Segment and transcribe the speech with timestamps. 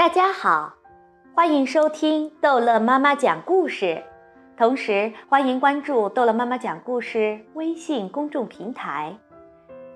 [0.00, 0.72] 大家好，
[1.36, 4.02] 欢迎收听逗乐妈妈讲故事，
[4.56, 9.14] 同时欢迎关注逗乐妈妈讲故事微信公众平台。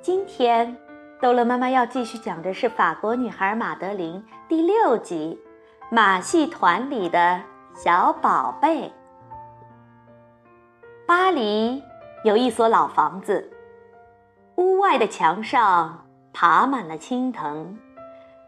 [0.03, 0.77] 今天，
[1.23, 5.41] 逗乐妈妈要继续讲的是法国女孩马德琳第六集
[5.91, 7.41] 《马戏团里的
[7.75, 8.89] 小宝贝》。
[11.07, 11.83] 巴黎
[12.25, 13.51] 有一所老房子，
[14.57, 17.79] 屋外的墙上爬满了青藤。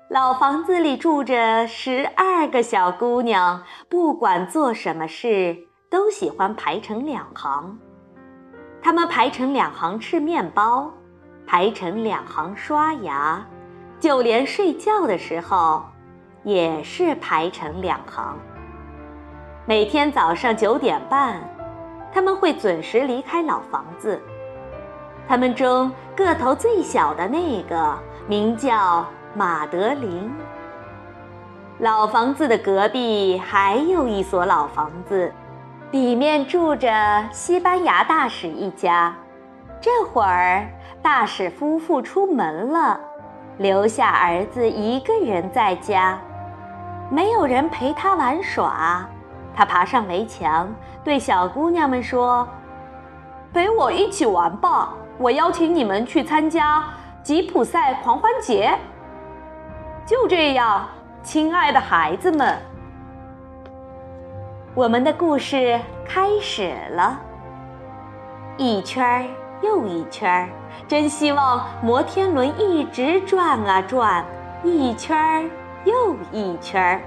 [0.08, 5.56] 老房子里住着十二个小姑娘，不管做什么事，
[5.90, 7.76] 都喜欢排成两行。
[8.80, 10.92] 她们排成两行吃面包，
[11.44, 13.44] 排成两行刷牙，
[13.98, 15.84] 就连睡觉的时候，
[16.44, 18.38] 也是排成两行。
[19.66, 21.40] 每天早上九点半，
[22.12, 24.22] 他们会准时离开老房子。
[25.26, 27.98] 他们中个头最小的那个，
[28.28, 29.04] 名叫。
[29.36, 30.32] 马德琳。
[31.80, 35.30] 老房子的隔壁还有一所老房子，
[35.90, 39.14] 里面住着西班牙大使一家。
[39.78, 40.66] 这会儿，
[41.02, 42.98] 大使夫妇出门了，
[43.58, 46.18] 留下儿子一个人在家，
[47.10, 49.06] 没有人陪他玩耍。
[49.54, 50.66] 他爬上围墙，
[51.04, 52.48] 对小姑娘们说
[53.52, 56.82] ：“陪我一起玩吧，我邀请你们去参加
[57.22, 58.74] 吉普赛狂欢节。”
[60.06, 60.88] 就这样，
[61.24, 62.56] 亲爱的孩子们，
[64.72, 67.18] 我们的故事开始了。
[68.56, 69.24] 一圈儿
[69.62, 70.48] 又一圈儿，
[70.86, 74.24] 真希望摩天轮一直转啊转，
[74.62, 75.42] 一圈儿
[75.84, 77.00] 又一圈儿。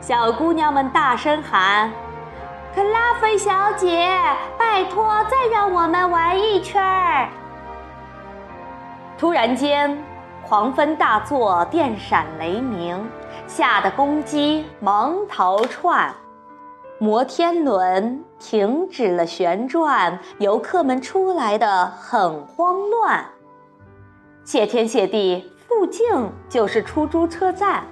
[0.00, 1.88] 小姑娘们大声喊
[2.74, 4.04] ：“克拉菲小姐，
[4.58, 7.28] 拜托，再让我们玩一圈儿！”
[9.16, 9.96] 突然间。
[10.48, 13.04] 狂风大作，电闪雷鸣，
[13.48, 16.14] 吓得公鸡忙逃窜，
[17.00, 23.24] 摩天轮停止了旋转，游客们出来的很慌乱。
[24.44, 26.06] 谢天谢地，附近
[26.48, 27.82] 就是出租车站。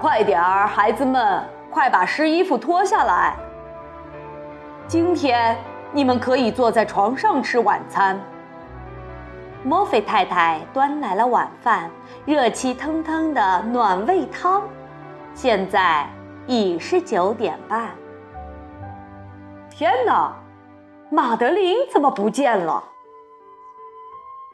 [0.00, 3.36] 快点儿，孩子们，快把湿衣服脱下来。
[4.86, 5.54] 今天
[5.92, 8.18] 你们可以坐在床上吃晚餐。
[9.62, 11.90] 莫菲太太端来了晚饭，
[12.24, 14.62] 热气腾腾的暖胃汤。
[15.34, 16.08] 现在
[16.46, 17.90] 已是九点半。
[19.68, 20.34] 天哪，
[21.10, 22.84] 马德琳怎么不见了？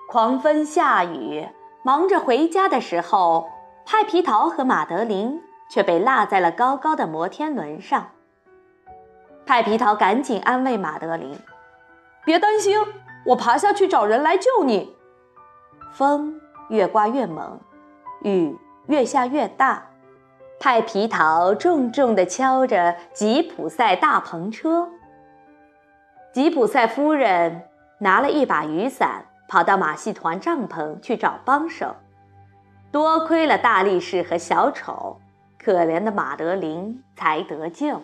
[0.08, 1.48] 狂风下雨，
[1.84, 3.48] 忙着回家的时候，
[3.84, 5.40] 派皮桃和马德琳
[5.70, 8.08] 却被落在了高高的摩天轮上。
[9.46, 11.38] 派皮桃赶紧安慰马德琳
[12.26, 12.76] ：“别担心，
[13.24, 14.94] 我爬下去找人来救你。”
[15.96, 17.58] 风越刮越猛，
[18.22, 18.54] 雨
[18.86, 19.82] 越下越大。
[20.60, 24.90] 派皮桃重重地敲着吉普赛大篷车。
[26.34, 27.62] 吉普赛夫人
[28.00, 31.96] 拿了一把雨伞，跑到马戏团帐篷去找帮手。
[32.92, 35.18] 多亏了大力士和小丑，
[35.58, 38.02] 可怜的马德琳才得救。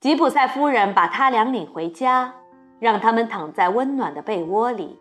[0.00, 2.32] 吉普赛夫人把他俩领回家，
[2.78, 4.98] 让他们躺在温暖的被窝里。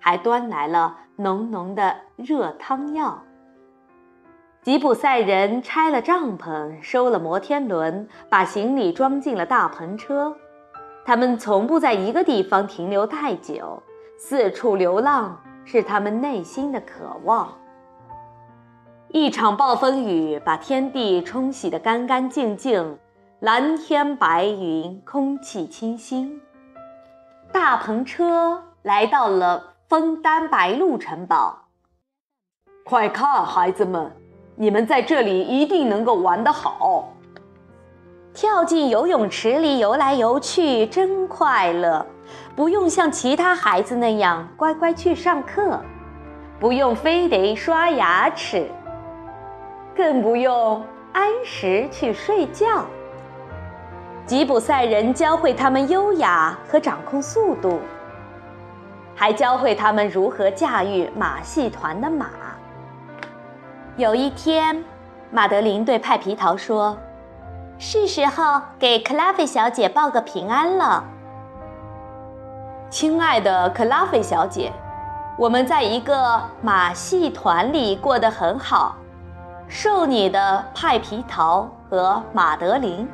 [0.00, 3.22] 还端来了浓浓的热汤药。
[4.62, 10.36] 吉普赛人拆了帐篷，收了摩天轮，把行李装进了大篷车。
[11.04, 13.82] 他们从不在一个地方停留太久，
[14.18, 17.48] 四处流浪是他们内心的渴望。
[19.08, 22.98] 一场暴风雨把天地冲洗得干干净净，
[23.40, 26.38] 蓝天白云，空气清新。
[27.50, 29.69] 大篷车来到了。
[29.90, 31.64] 枫丹白露城堡，
[32.84, 34.08] 快看，孩子们，
[34.54, 37.12] 你们在这里一定能够玩得好。
[38.32, 42.06] 跳进游泳池里游来游去，真快乐！
[42.54, 45.80] 不用像其他孩子那样乖乖去上课，
[46.60, 48.70] 不用非得刷牙齿，
[49.96, 52.86] 更不用按时去睡觉。
[54.24, 57.80] 吉普赛人教会他们优雅和掌控速度。
[59.20, 62.30] 还教会他们如何驾驭马戏团的马。
[63.96, 64.82] 有一天，
[65.30, 66.96] 马德琳对派皮桃说
[67.78, 71.04] ：“是时候给克拉菲小姐报个平安了。”
[72.88, 74.72] 亲爱的克拉菲小姐，
[75.36, 78.96] 我们在一个马戏团里过得很好，
[79.68, 83.06] 受你的派皮桃和马德琳，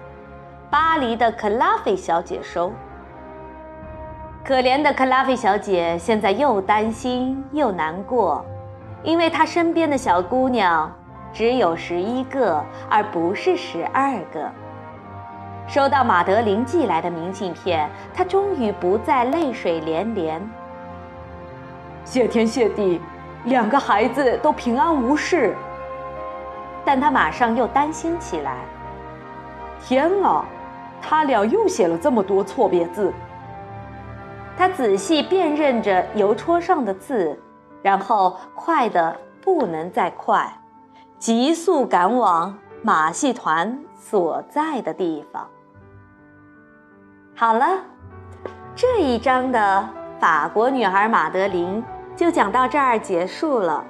[0.70, 2.70] 巴黎的克拉菲小姐收。
[4.46, 8.44] 可怜的克拉菲小姐现在又担心又难过，
[9.02, 10.88] 因为她身边的小姑娘
[11.32, 14.48] 只有十一个，而不是十二个。
[15.66, 20.40] 收到马德琳寄来的明信片，她终于不再泪水连连。
[22.04, 23.00] 谢天谢地，
[23.46, 25.56] 两个孩子都平安无事。
[26.84, 28.58] 但他马上又担心起来。
[29.82, 30.44] 天啊，
[31.02, 33.12] 他俩又写了这么多错别字。
[34.56, 37.38] 他仔细辨认着邮戳上的字，
[37.82, 40.50] 然后快得不能再快，
[41.18, 45.46] 急速赶往马戏团所在的地方。
[47.34, 47.66] 好了，
[48.74, 49.88] 这一章的
[50.18, 51.84] 法国女孩马德琳
[52.16, 53.84] 就讲到这儿结束了。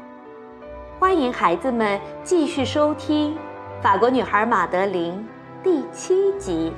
[0.98, 3.34] 欢迎孩子们继续收听
[3.80, 5.24] 《法国女孩马德琳》
[5.62, 6.72] 第七集。